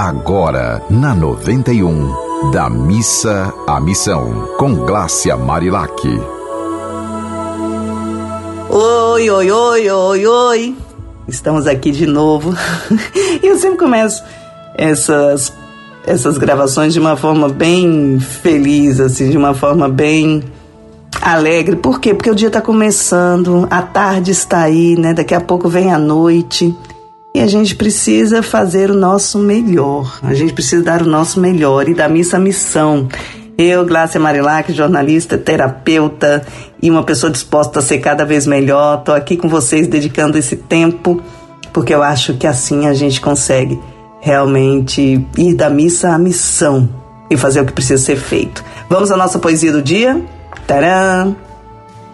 Agora, 0.00 0.80
na 0.88 1.12
91, 1.12 2.52
da 2.52 2.70
missa 2.70 3.52
à 3.66 3.80
missão, 3.80 4.48
com 4.56 4.72
Glácia 4.86 5.36
Marilac. 5.36 6.06
Oi, 8.70 9.28
oi, 9.28 9.50
oi, 9.50 9.90
oi, 9.90 10.26
oi. 10.26 10.76
Estamos 11.26 11.66
aqui 11.66 11.90
de 11.90 12.06
novo. 12.06 12.54
eu 13.42 13.58
sempre 13.58 13.76
começo 13.76 14.22
essas 14.76 15.52
essas 16.06 16.38
gravações 16.38 16.92
de 16.92 17.00
uma 17.00 17.16
forma 17.16 17.48
bem 17.48 18.20
feliz, 18.20 19.00
assim, 19.00 19.30
de 19.30 19.36
uma 19.36 19.52
forma 19.52 19.88
bem 19.88 20.44
alegre. 21.20 21.74
Por 21.74 21.98
quê? 21.98 22.14
Porque 22.14 22.30
o 22.30 22.36
dia 22.36 22.46
está 22.46 22.60
começando, 22.60 23.66
a 23.68 23.82
tarde 23.82 24.30
está 24.30 24.60
aí, 24.60 24.96
né? 24.96 25.12
Daqui 25.12 25.34
a 25.34 25.40
pouco 25.40 25.68
vem 25.68 25.92
a 25.92 25.98
noite. 25.98 26.72
E 27.38 27.40
a 27.40 27.46
gente 27.46 27.76
precisa 27.76 28.42
fazer 28.42 28.90
o 28.90 28.94
nosso 28.94 29.38
melhor. 29.38 30.18
A 30.24 30.34
gente 30.34 30.52
precisa 30.52 30.82
dar 30.82 31.02
o 31.02 31.06
nosso 31.06 31.38
melhor 31.38 31.88
e 31.88 31.94
da 31.94 32.08
missa 32.08 32.36
à 32.36 32.40
missão. 32.40 33.08
Eu, 33.56 33.86
Glácia 33.86 34.18
Marilac, 34.18 34.72
jornalista, 34.72 35.38
terapeuta 35.38 36.44
e 36.82 36.90
uma 36.90 37.04
pessoa 37.04 37.30
disposta 37.30 37.78
a 37.78 37.82
ser 37.82 37.98
cada 37.98 38.24
vez 38.24 38.44
melhor, 38.44 38.98
estou 38.98 39.14
aqui 39.14 39.36
com 39.36 39.48
vocês 39.48 39.86
dedicando 39.86 40.36
esse 40.36 40.56
tempo, 40.56 41.22
porque 41.72 41.94
eu 41.94 42.02
acho 42.02 42.34
que 42.34 42.44
assim 42.44 42.88
a 42.88 42.92
gente 42.92 43.20
consegue 43.20 43.78
realmente 44.20 45.24
ir 45.36 45.54
da 45.54 45.70
missa 45.70 46.08
à 46.08 46.18
missão 46.18 46.88
e 47.30 47.36
fazer 47.36 47.60
o 47.60 47.64
que 47.64 47.72
precisa 47.72 48.02
ser 48.02 48.16
feito. 48.16 48.64
Vamos 48.90 49.12
à 49.12 49.16
nossa 49.16 49.38
poesia 49.38 49.70
do 49.70 49.80
dia? 49.80 50.20
Tcharam! 50.66 51.36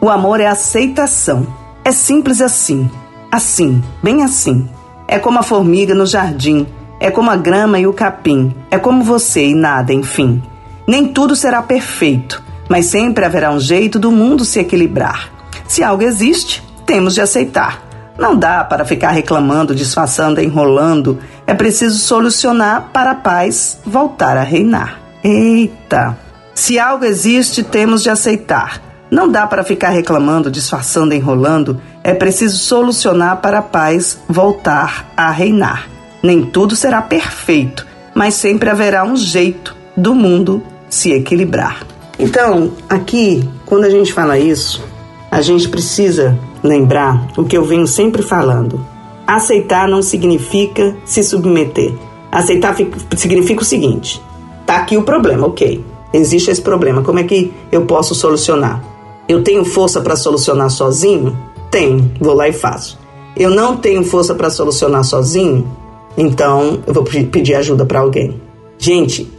O 0.00 0.08
amor 0.08 0.38
é 0.38 0.46
aceitação. 0.46 1.44
É 1.84 1.90
simples 1.90 2.40
assim. 2.40 2.88
Assim, 3.32 3.82
bem 4.00 4.22
assim. 4.22 4.68
É 5.08 5.18
como 5.18 5.38
a 5.38 5.42
formiga 5.42 5.94
no 5.94 6.04
jardim, 6.04 6.66
é 7.00 7.10
como 7.10 7.30
a 7.30 7.36
grama 7.36 7.78
e 7.78 7.86
o 7.86 7.94
capim, 7.94 8.54
é 8.70 8.78
como 8.78 9.02
você 9.02 9.46
e 9.46 9.54
nada, 9.54 9.92
enfim. 9.92 10.42
Nem 10.86 11.06
tudo 11.08 11.34
será 11.34 11.62
perfeito, 11.62 12.42
mas 12.68 12.86
sempre 12.86 13.24
haverá 13.24 13.50
um 13.50 13.58
jeito 13.58 13.98
do 13.98 14.12
mundo 14.12 14.44
se 14.44 14.60
equilibrar. 14.60 15.30
Se 15.66 15.82
algo 15.82 16.02
existe, 16.02 16.62
temos 16.84 17.14
de 17.14 17.22
aceitar. 17.22 17.82
Não 18.18 18.36
dá 18.36 18.64
para 18.64 18.84
ficar 18.84 19.10
reclamando, 19.10 19.74
disfarçando, 19.74 20.42
enrolando. 20.42 21.18
É 21.46 21.54
preciso 21.54 21.98
solucionar 21.98 22.90
para 22.92 23.12
a 23.12 23.14
paz 23.14 23.80
voltar 23.86 24.36
a 24.36 24.42
reinar. 24.42 25.00
Eita! 25.24 26.18
Se 26.54 26.78
algo 26.78 27.04
existe, 27.04 27.62
temos 27.62 28.02
de 28.02 28.10
aceitar. 28.10 28.87
Não 29.10 29.28
dá 29.28 29.46
para 29.46 29.64
ficar 29.64 29.88
reclamando, 29.88 30.50
disfarçando, 30.50 31.14
enrolando. 31.14 31.80
É 32.04 32.12
preciso 32.12 32.58
solucionar 32.58 33.40
para 33.40 33.58
a 33.58 33.62
paz 33.62 34.18
voltar 34.28 35.10
a 35.16 35.30
reinar. 35.30 35.88
Nem 36.22 36.44
tudo 36.44 36.76
será 36.76 37.00
perfeito, 37.00 37.86
mas 38.14 38.34
sempre 38.34 38.68
haverá 38.68 39.04
um 39.04 39.16
jeito 39.16 39.74
do 39.96 40.14
mundo 40.14 40.62
se 40.90 41.12
equilibrar. 41.12 41.82
Então, 42.18 42.72
aqui, 42.88 43.48
quando 43.64 43.84
a 43.84 43.90
gente 43.90 44.12
fala 44.12 44.38
isso, 44.38 44.84
a 45.30 45.40
gente 45.40 45.68
precisa 45.68 46.38
lembrar 46.62 47.28
o 47.36 47.44
que 47.44 47.56
eu 47.56 47.64
venho 47.64 47.86
sempre 47.86 48.22
falando. 48.22 48.84
Aceitar 49.26 49.88
não 49.88 50.02
significa 50.02 50.96
se 51.04 51.22
submeter. 51.22 51.94
Aceitar 52.32 52.74
significa 53.16 53.62
o 53.62 53.64
seguinte: 53.64 54.20
tá 54.66 54.76
aqui 54.76 54.96
o 54.96 55.02
problema, 55.02 55.46
ok. 55.46 55.84
Existe 56.12 56.50
esse 56.50 56.62
problema. 56.62 57.02
Como 57.02 57.18
é 57.18 57.24
que 57.24 57.52
eu 57.70 57.84
posso 57.84 58.14
solucionar? 58.14 58.82
Eu 59.28 59.42
tenho 59.42 59.64
força 59.64 60.00
para 60.00 60.16
solucionar 60.16 60.70
sozinho? 60.70 61.36
Tenho, 61.70 62.10
vou 62.18 62.34
lá 62.34 62.48
e 62.48 62.52
faço. 62.52 62.98
Eu 63.36 63.50
não 63.50 63.76
tenho 63.76 64.02
força 64.02 64.34
para 64.34 64.48
solucionar 64.48 65.04
sozinho? 65.04 65.70
Então 66.16 66.82
eu 66.86 66.94
vou 66.94 67.04
pedir 67.04 67.54
ajuda 67.54 67.84
para 67.84 68.00
alguém. 68.00 68.40
Gente, 68.78 69.30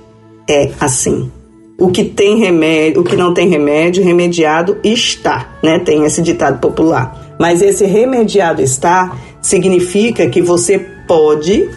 é 0.47 0.69
assim. 0.79 1.31
O 1.77 1.89
que 1.89 2.03
tem 2.03 2.37
remédio, 2.37 3.01
o 3.01 3.03
que 3.03 3.15
não 3.15 3.33
tem 3.33 3.49
remédio, 3.49 4.03
remediado 4.03 4.77
está, 4.83 5.57
né? 5.63 5.79
Tem 5.79 6.05
esse 6.05 6.21
ditado 6.21 6.59
popular. 6.59 7.35
Mas 7.39 7.61
esse 7.61 7.85
remediado 7.85 8.61
está 8.61 9.17
significa 9.41 10.29
que 10.29 10.41
você 10.41 10.77
pode 11.07 11.67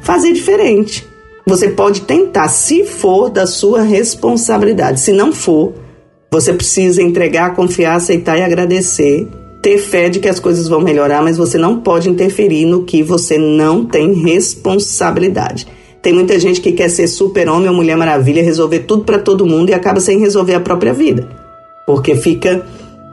fazer 0.00 0.32
diferente. 0.32 1.06
Você 1.44 1.68
pode 1.68 2.02
tentar, 2.02 2.48
se 2.48 2.84
for 2.84 3.28
da 3.28 3.46
sua 3.46 3.82
responsabilidade. 3.82 5.00
Se 5.00 5.12
não 5.12 5.32
for, 5.32 5.74
você 6.32 6.54
precisa 6.54 7.02
entregar, 7.02 7.54
confiar, 7.54 7.96
aceitar 7.96 8.38
e 8.38 8.42
agradecer. 8.42 9.28
Ter 9.60 9.76
fé 9.76 10.08
de 10.08 10.18
que 10.18 10.28
as 10.28 10.40
coisas 10.40 10.66
vão 10.66 10.80
melhorar, 10.80 11.22
mas 11.22 11.36
você 11.36 11.58
não 11.58 11.80
pode 11.80 12.08
interferir 12.08 12.64
no 12.64 12.84
que 12.84 13.02
você 13.02 13.36
não 13.36 13.84
tem 13.84 14.14
responsabilidade. 14.14 15.66
Tem 16.00 16.14
muita 16.14 16.40
gente 16.40 16.62
que 16.62 16.72
quer 16.72 16.88
ser 16.88 17.06
super-homem 17.06 17.68
ou 17.68 17.74
mulher 17.74 17.98
maravilha, 17.98 18.42
resolver 18.42 18.80
tudo 18.80 19.04
para 19.04 19.18
todo 19.18 19.46
mundo 19.46 19.68
e 19.68 19.74
acaba 19.74 20.00
sem 20.00 20.18
resolver 20.18 20.54
a 20.54 20.60
própria 20.60 20.94
vida. 20.94 21.28
Porque 21.86 22.16
fica, 22.16 22.64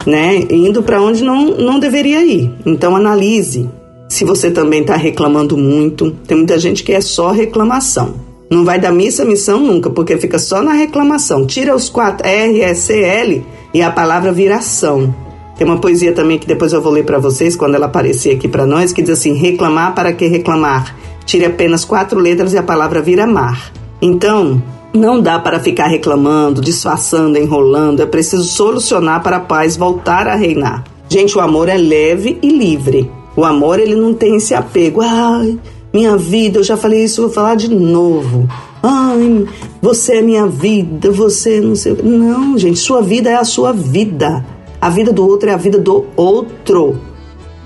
né, 0.08 0.48
indo 0.50 0.82
para 0.82 1.02
onde 1.02 1.22
não, 1.22 1.58
não 1.58 1.78
deveria 1.78 2.26
ir. 2.26 2.50
Então 2.66 2.96
analise 2.96 3.70
se 4.08 4.24
você 4.24 4.50
também 4.50 4.80
está 4.80 4.96
reclamando 4.96 5.58
muito. 5.58 6.12
Tem 6.26 6.38
muita 6.38 6.58
gente 6.58 6.86
que 6.86 6.94
é 6.94 7.02
só 7.02 7.32
reclamação. 7.32 8.29
Não 8.50 8.66
vai 8.66 8.80
dar 8.80 8.92
missa 8.92 9.24
missão 9.24 9.60
nunca, 9.60 9.90
porque 9.90 10.18
fica 10.18 10.40
só 10.40 10.62
na 10.62 10.74
reclamação. 10.74 11.46
Tira 11.46 11.76
os 11.76 11.88
quatro 11.88 12.26
R, 12.26 12.62
S, 12.62 12.92
L 12.92 13.46
e 13.74 13.82
a 13.82 13.92
palavra 13.92 14.32
viração. 14.32 15.14
Tem 15.56 15.68
uma 15.68 15.78
poesia 15.78 16.14
também 16.14 16.40
que 16.40 16.48
depois 16.48 16.74
eu 16.74 16.82
vou 16.82 16.92
ler 16.92 17.06
para 17.06 17.20
vocês 17.20 17.56
quando 17.56 17.76
ela 17.76 17.86
aparecer 17.86 18.36
aqui 18.36 18.48
para 18.48 18.66
nós, 18.66 18.92
que 18.92 19.02
diz 19.02 19.12
assim: 19.12 19.34
reclamar 19.34 19.94
para 19.94 20.14
que 20.14 20.26
reclamar? 20.26 20.96
Tire 21.26 21.46
apenas 21.46 21.86
quatro 21.86 22.20
letras 22.20 22.54
e 22.54 22.58
a 22.58 22.64
palavra 22.64 23.02
vira 23.02 23.28
mar. 23.28 23.72
Então, 24.02 24.64
não 24.94 25.22
dá 25.22 25.38
para 25.38 25.60
ficar 25.60 25.88
reclamando, 25.88 26.62
disfarçando, 26.62 27.38
enrolando. 27.38 28.02
É 28.02 28.06
preciso 28.06 28.46
solucionar 28.46 29.22
para 29.22 29.38
a 29.38 29.42
paz 29.42 29.78
voltar 29.78 30.28
a 30.28 30.36
reinar. 30.36 30.86
Gente, 31.08 31.38
o 31.38 31.42
amor 31.42 31.70
é 31.70 31.78
leve 31.78 32.40
e 32.42 32.50
livre. 32.50 33.12
O 33.36 33.46
amor 33.46 33.80
ele 33.80 33.96
não 33.96 34.14
tem 34.14 34.38
esse 34.38 34.56
apego. 34.56 35.02
Ai, 35.02 35.60
minha 35.94 36.16
vida, 36.18 36.60
eu 36.60 36.64
já 36.64 36.78
falei 36.78 37.04
isso, 37.04 37.22
vou 37.22 37.32
falar 37.32 37.56
de 37.56 37.70
novo. 37.70 38.48
Ai, 38.82 39.46
você 39.82 40.18
é 40.18 40.22
minha 40.22 40.46
vida, 40.46 41.12
você 41.12 41.60
não 41.60 41.76
sei. 41.76 41.98
Não, 42.04 42.58
gente, 42.58 42.80
sua 42.80 43.02
vida 43.02 43.30
é 43.30 43.36
a 43.36 43.44
sua 43.44 43.74
vida. 43.74 44.46
A 44.80 44.90
vida 44.90 45.12
do 45.12 45.28
outro 45.28 45.50
é 45.50 45.54
a 45.54 45.58
vida 45.58 45.78
do 45.78 46.06
outro. 46.16 47.00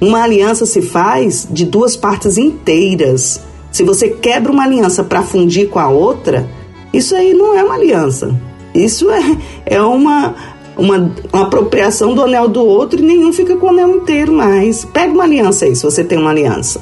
Uma 0.02 0.24
aliança 0.24 0.66
se 0.66 0.82
faz 0.82 1.48
de 1.50 1.66
duas 1.66 1.96
partes 1.96 2.38
inteiras. 2.38 3.42
Se 3.72 3.84
você 3.84 4.10
quebra 4.10 4.52
uma 4.52 4.64
aliança 4.64 5.04
para 5.04 5.22
fundir 5.22 5.70
com 5.70 5.80
a 5.80 5.90
outra, 5.90 6.50
isso 6.94 7.16
aí 7.16 7.34
não 7.34 7.58
é 7.58 7.64
uma 7.64 7.76
aliança. 7.76 8.34
Isso 8.74 9.12
é, 9.12 9.38
é 9.66 9.82
uma, 9.82 10.34
uma, 10.78 11.12
uma, 11.32 11.44
apropriação 11.44 12.16
do 12.16 12.24
anel 12.24 12.48
do 12.48 12.66
outro 12.66 13.00
e 13.00 13.04
nenhum 13.04 13.32
fica 13.34 13.56
com 13.56 13.68
o 13.68 13.70
anel 13.70 13.98
inteiro 13.98 14.34
mais. 14.34 14.86
Pega 14.86 15.14
uma 15.14 15.24
aliança 15.24 15.66
aí, 15.66 15.76
se 15.76 15.84
você 15.84 16.04
tem 16.04 16.18
uma 16.18 16.32
aliança. 16.32 16.82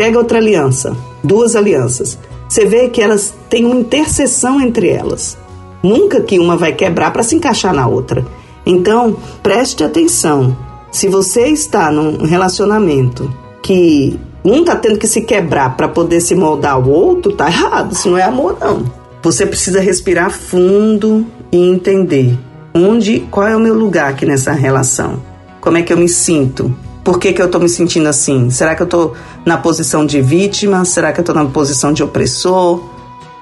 Pega 0.00 0.16
outra 0.16 0.38
aliança, 0.38 0.96
duas 1.22 1.54
alianças. 1.54 2.18
Você 2.48 2.64
vê 2.64 2.88
que 2.88 3.02
elas 3.02 3.34
têm 3.50 3.66
uma 3.66 3.74
interseção 3.74 4.58
entre 4.58 4.88
elas. 4.88 5.36
Nunca 5.82 6.22
que 6.22 6.38
uma 6.38 6.56
vai 6.56 6.72
quebrar 6.72 7.10
para 7.10 7.22
se 7.22 7.36
encaixar 7.36 7.74
na 7.74 7.86
outra. 7.86 8.24
Então, 8.64 9.18
preste 9.42 9.84
atenção. 9.84 10.56
Se 10.90 11.06
você 11.06 11.48
está 11.48 11.90
num 11.90 12.24
relacionamento 12.24 13.30
que 13.62 14.18
um 14.42 14.60
está 14.60 14.74
tendo 14.74 14.98
que 14.98 15.06
se 15.06 15.20
quebrar 15.20 15.76
para 15.76 15.86
poder 15.86 16.22
se 16.22 16.34
moldar 16.34 16.76
ao 16.76 16.88
outro, 16.88 17.32
tá 17.32 17.48
errado. 17.48 17.92
Isso 17.92 18.08
não 18.08 18.16
é 18.16 18.22
amor, 18.22 18.56
não. 18.58 18.90
Você 19.22 19.44
precisa 19.44 19.82
respirar 19.82 20.30
fundo 20.30 21.26
e 21.52 21.58
entender 21.58 22.38
onde, 22.72 23.20
qual 23.30 23.46
é 23.46 23.54
o 23.54 23.60
meu 23.60 23.74
lugar 23.74 24.08
aqui 24.08 24.24
nessa 24.24 24.52
relação. 24.52 25.20
Como 25.60 25.76
é 25.76 25.82
que 25.82 25.92
eu 25.92 25.98
me 25.98 26.08
sinto? 26.08 26.74
Por 27.10 27.18
que, 27.18 27.32
que 27.32 27.42
eu 27.42 27.46
estou 27.46 27.60
me 27.60 27.68
sentindo 27.68 28.08
assim? 28.08 28.50
Será 28.50 28.72
que 28.76 28.82
eu 28.82 28.84
estou 28.84 29.16
na 29.44 29.56
posição 29.56 30.06
de 30.06 30.22
vítima? 30.22 30.84
Será 30.84 31.12
que 31.12 31.18
eu 31.18 31.22
estou 31.22 31.34
na 31.34 31.44
posição 31.44 31.92
de 31.92 32.04
opressor? 32.04 32.84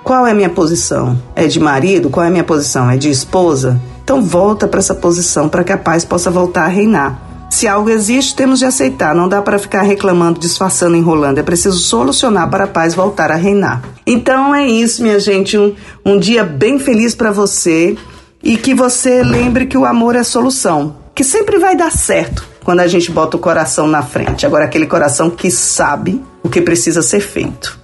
Qual 0.02 0.26
é 0.26 0.30
a 0.30 0.34
minha 0.34 0.48
posição? 0.48 1.20
É 1.36 1.46
de 1.46 1.60
marido? 1.60 2.08
Qual 2.08 2.24
é 2.24 2.28
a 2.28 2.30
minha 2.30 2.42
posição? 2.42 2.90
É 2.90 2.96
de 2.96 3.10
esposa? 3.10 3.78
Então 4.02 4.22
volta 4.22 4.66
para 4.66 4.80
essa 4.80 4.94
posição 4.94 5.50
para 5.50 5.62
que 5.62 5.70
a 5.70 5.76
paz 5.76 6.02
possa 6.02 6.30
voltar 6.30 6.64
a 6.64 6.68
reinar. 6.68 7.46
Se 7.50 7.68
algo 7.68 7.90
existe, 7.90 8.34
temos 8.34 8.58
de 8.58 8.64
aceitar. 8.64 9.14
Não 9.14 9.28
dá 9.28 9.42
para 9.42 9.58
ficar 9.58 9.82
reclamando, 9.82 10.40
disfarçando, 10.40 10.96
enrolando. 10.96 11.36
É 11.36 11.42
preciso 11.42 11.76
solucionar 11.76 12.48
para 12.48 12.64
a 12.64 12.68
paz 12.68 12.94
voltar 12.94 13.30
a 13.30 13.36
reinar. 13.36 13.82
Então 14.06 14.54
é 14.54 14.66
isso, 14.66 15.02
minha 15.02 15.20
gente. 15.20 15.58
Um, 15.58 15.74
um 16.06 16.18
dia 16.18 16.42
bem 16.42 16.78
feliz 16.78 17.14
para 17.14 17.30
você 17.30 17.98
e 18.42 18.56
que 18.56 18.72
você 18.72 19.22
lembre 19.22 19.66
que 19.66 19.76
o 19.76 19.84
amor 19.84 20.16
é 20.16 20.22
solução, 20.22 20.96
que 21.14 21.22
sempre 21.22 21.58
vai 21.58 21.76
dar 21.76 21.92
certo 21.92 22.56
quando 22.68 22.80
a 22.80 22.86
gente 22.86 23.10
bota 23.10 23.34
o 23.34 23.40
coração 23.40 23.86
na 23.88 24.02
frente. 24.02 24.44
Agora, 24.44 24.66
aquele 24.66 24.86
coração 24.86 25.30
que 25.30 25.50
sabe 25.50 26.22
o 26.42 26.50
que 26.50 26.60
precisa 26.60 27.00
ser 27.00 27.20
feito. 27.20 27.78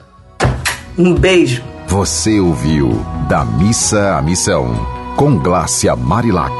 Um 0.99 1.15
beijo. 1.15 1.65
Você 1.87 2.39
ouviu 2.39 2.91
Da 3.27 3.47
Missa 3.47 4.19
à 4.19 4.21
Missão, 4.21 4.75
com 5.17 5.39
Glácia 5.39 5.97
Marilac. 5.97 6.53